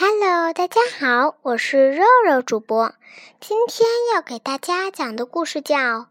[0.00, 2.94] Hello，大家好，我是肉肉主播。
[3.40, 5.76] 今天要给大家讲的故事叫《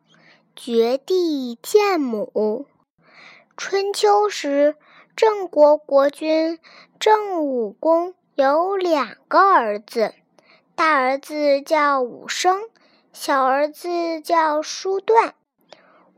[0.57, 2.29] 绝地见母》。
[3.55, 4.75] 春秋时，
[5.15, 6.59] 郑国国君
[6.99, 10.13] 郑武公有两个儿子，
[10.75, 12.63] 大儿子叫武生，
[13.13, 15.33] 小儿子叫叔段。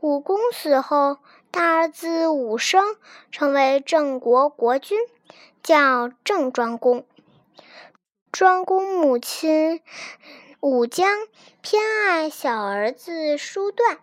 [0.00, 1.18] 武公死后，
[1.52, 2.96] 大儿子武生
[3.30, 4.98] 成为郑国国君，
[5.62, 7.06] 叫郑庄公。
[8.32, 9.82] 庄公母亲
[10.60, 11.26] 武姜
[11.60, 13.98] 偏爱小儿子叔段，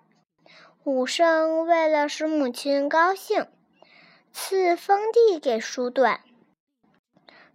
[0.83, 3.47] 武生为了使母亲高兴，
[4.33, 6.21] 赐封地给叔段。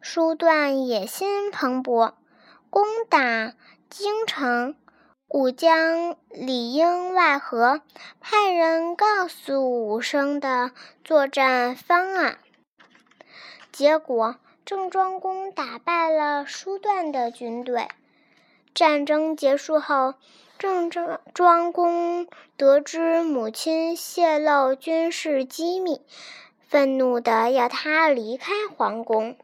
[0.01, 2.15] 叔段野心蓬勃，
[2.71, 3.55] 攻打
[3.89, 4.75] 京城。
[5.29, 7.81] 武姜里应外合，
[8.21, 10.73] 派人告诉武生的
[11.05, 12.39] 作战方案，
[13.73, 14.37] 结果。
[14.65, 17.89] 郑庄公打败了叔段的军队。
[18.75, 20.15] 战争结束后，
[20.59, 26.01] 郑庄庄公得知母亲泄露军事机密，
[26.61, 29.37] 愤怒的要他离开皇宫。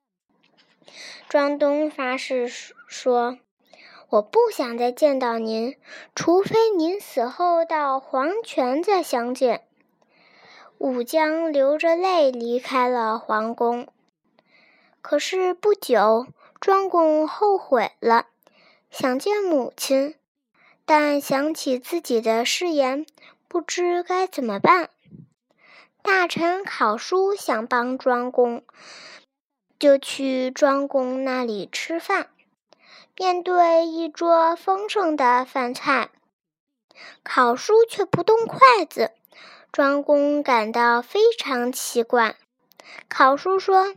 [1.29, 3.39] 庄东发誓说
[4.09, 5.77] ：“我不想再见到您，
[6.15, 9.65] 除非您死后到黄泉再相见。”
[10.79, 13.89] 武姜流着泪离开了皇宫。
[15.11, 16.27] 可是不久，
[16.61, 18.27] 庄公后悔了，
[18.91, 20.15] 想见母亲，
[20.85, 23.07] 但想起自己的誓言，
[23.49, 24.91] 不知该怎么办。
[26.03, 28.63] 大臣考叔想帮庄公，
[29.79, 32.29] 就去庄公那里吃饭。
[33.17, 36.11] 面对一桌丰盛的饭菜，
[37.23, 39.13] 考叔却不动筷子，
[39.73, 42.37] 庄公感到非常奇怪。
[43.09, 43.95] 考叔说。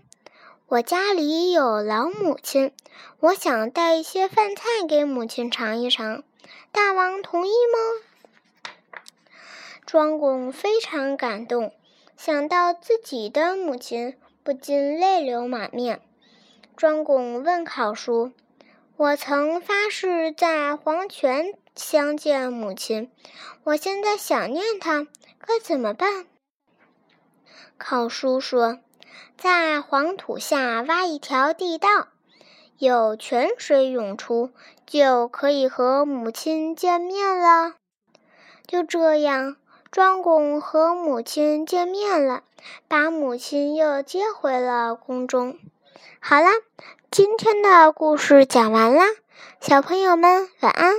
[0.72, 2.72] 我家里有老母亲，
[3.20, 6.24] 我想带一些饭菜给母亲尝一尝，
[6.72, 8.72] 大王同意吗？
[9.86, 11.74] 庄公非常感动，
[12.16, 16.00] 想到自己的母亲，不禁泪流满面。
[16.78, 18.32] 庄公问考叔
[18.96, 23.12] ：“我曾发誓在黄泉相见母亲，
[23.66, 25.06] 我现在想念她，
[25.46, 26.28] 该怎么办？”
[27.78, 28.80] 考叔说。
[29.42, 31.90] 在黄土下挖一条地道，
[32.78, 34.52] 有泉水涌出，
[34.86, 37.74] 就可以和母亲见面了。
[38.68, 39.56] 就这样，
[39.90, 42.44] 庄公和母亲见面了，
[42.88, 45.58] 把母亲又接回了宫中。
[46.20, 46.52] 好啦，
[47.10, 49.06] 今天的故事讲完啦，
[49.60, 50.94] 小朋友们晚安。